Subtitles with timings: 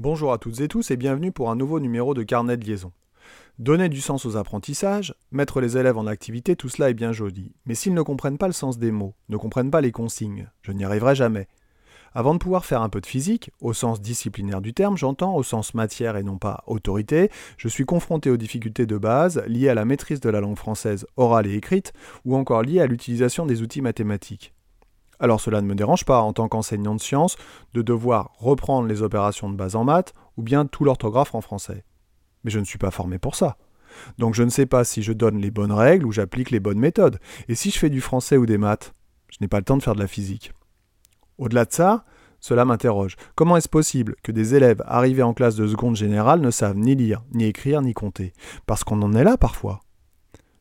[0.00, 2.90] Bonjour à toutes et tous et bienvenue pour un nouveau numéro de Carnet de liaison.
[3.58, 7.52] Donner du sens aux apprentissages, mettre les élèves en activité, tout cela est bien joli.
[7.66, 10.72] Mais s'ils ne comprennent pas le sens des mots, ne comprennent pas les consignes, je
[10.72, 11.48] n'y arriverai jamais.
[12.14, 15.42] Avant de pouvoir faire un peu de physique, au sens disciplinaire du terme, j'entends au
[15.42, 19.74] sens matière et non pas autorité, je suis confronté aux difficultés de base liées à
[19.74, 21.92] la maîtrise de la langue française orale et écrite,
[22.24, 24.54] ou encore liées à l'utilisation des outils mathématiques.
[25.20, 27.36] Alors cela ne me dérange pas, en tant qu'enseignant de sciences,
[27.74, 31.84] de devoir reprendre les opérations de base en maths, ou bien tout l'orthographe en français.
[32.42, 33.58] Mais je ne suis pas formé pour ça.
[34.18, 36.78] Donc je ne sais pas si je donne les bonnes règles ou j'applique les bonnes
[36.78, 37.18] méthodes.
[37.48, 38.94] Et si je fais du français ou des maths,
[39.30, 40.52] je n'ai pas le temps de faire de la physique.
[41.38, 42.04] Au-delà de ça,
[42.40, 43.16] cela m'interroge.
[43.34, 46.94] Comment est-ce possible que des élèves arrivés en classe de seconde générale ne savent ni
[46.94, 48.32] lire, ni écrire, ni compter?
[48.66, 49.80] Parce qu'on en est là parfois.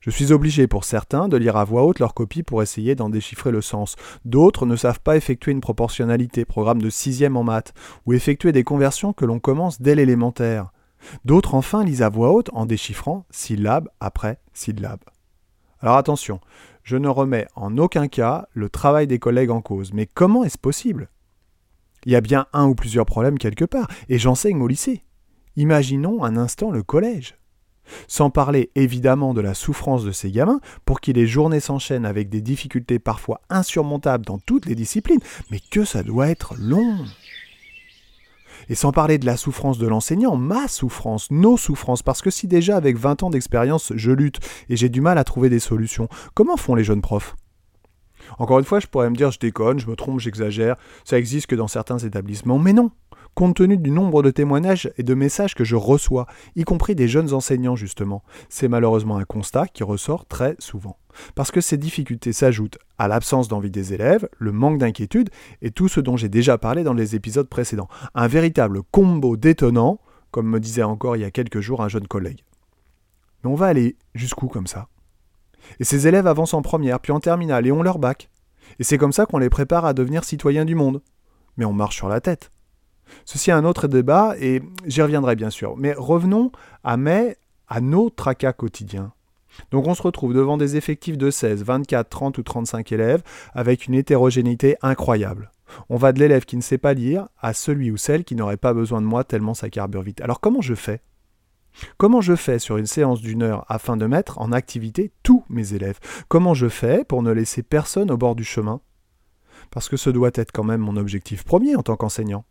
[0.01, 3.09] Je suis obligé pour certains de lire à voix haute leur copie pour essayer d'en
[3.09, 3.97] déchiffrer le sens.
[4.23, 7.73] D'autres ne savent pas effectuer une proportionnalité, programme de sixième en maths,
[8.05, 10.71] ou effectuer des conversions que l'on commence dès l'élémentaire.
[11.25, 15.01] D'autres enfin lisent à voix haute en déchiffrant syllabe après syllabe.
[15.81, 16.39] Alors attention,
[16.83, 20.57] je ne remets en aucun cas le travail des collègues en cause, mais comment est-ce
[20.57, 21.09] possible?
[22.05, 25.03] Il y a bien un ou plusieurs problèmes quelque part, et j'enseigne au lycée.
[25.57, 27.38] Imaginons un instant le collège.
[28.07, 32.29] Sans parler évidemment de la souffrance de ces gamins, pour qui les journées s'enchaînent avec
[32.29, 36.97] des difficultés parfois insurmontables dans toutes les disciplines, mais que ça doit être long.
[38.69, 42.47] Et sans parler de la souffrance de l'enseignant, ma souffrance, nos souffrances, parce que si
[42.47, 46.07] déjà avec 20 ans d'expérience je lutte et j'ai du mal à trouver des solutions,
[46.35, 47.35] comment font les jeunes profs?
[48.37, 51.47] Encore une fois, je pourrais me dire je déconne, je me trompe, j'exagère, ça existe
[51.47, 52.91] que dans certains établissements, mais non
[53.39, 57.07] compte tenu du nombre de témoignages et de messages que je reçois, y compris des
[57.07, 58.21] jeunes enseignants justement.
[58.49, 60.97] C'est malheureusement un constat qui ressort très souvent.
[61.35, 65.29] Parce que ces difficultés s'ajoutent à l'absence d'envie des élèves, le manque d'inquiétude
[65.61, 67.87] et tout ce dont j'ai déjà parlé dans les épisodes précédents.
[68.13, 70.01] Un véritable combo détonnant,
[70.31, 72.43] comme me disait encore il y a quelques jours un jeune collègue.
[73.45, 74.89] Mais on va aller jusqu'où comme ça?
[75.79, 78.29] Et ces élèves avancent en première, puis en terminale, et ont leur bac.
[78.79, 81.01] Et c'est comme ça qu'on les prépare à devenir citoyens du monde.
[81.55, 82.51] Mais on marche sur la tête.
[83.25, 85.75] Ceci est un autre débat et j'y reviendrai bien sûr.
[85.77, 86.51] Mais revenons
[86.83, 87.37] à mai,
[87.67, 89.11] à nos tracas quotidiens.
[89.71, 93.87] Donc on se retrouve devant des effectifs de 16, 24, 30 ou 35 élèves avec
[93.87, 95.51] une hétérogénéité incroyable.
[95.89, 98.57] On va de l'élève qui ne sait pas lire à celui ou celle qui n'aurait
[98.57, 100.21] pas besoin de moi tellement ça carbure vite.
[100.21, 101.01] Alors comment je fais?
[101.97, 105.73] Comment je fais sur une séance d'une heure afin de mettre en activité tous mes
[105.73, 105.99] élèves?
[106.27, 108.81] Comment je fais pour ne laisser personne au bord du chemin?
[109.71, 112.43] Parce que ce doit être quand même mon objectif premier en tant qu'enseignant.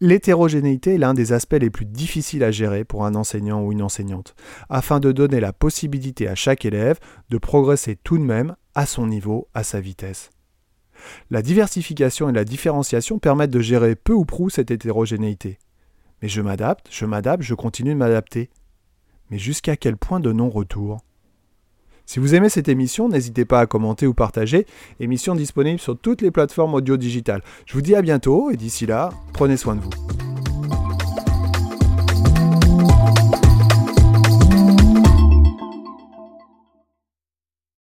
[0.00, 3.82] L'hétérogénéité est l'un des aspects les plus difficiles à gérer pour un enseignant ou une
[3.82, 4.34] enseignante,
[4.68, 6.98] afin de donner la possibilité à chaque élève
[7.30, 10.30] de progresser tout de même à son niveau, à sa vitesse.
[11.30, 15.58] La diversification et la différenciation permettent de gérer peu ou prou cette hétérogénéité.
[16.20, 18.50] Mais je m'adapte, je m'adapte, je continue de m'adapter.
[19.30, 20.98] Mais jusqu'à quel point de non-retour?
[22.06, 24.66] Si vous aimez cette émission, n'hésitez pas à commenter ou partager.
[25.00, 27.42] Émission disponible sur toutes les plateformes audio digitales.
[27.66, 30.25] Je vous dis à bientôt et d'ici là, prenez soin de vous.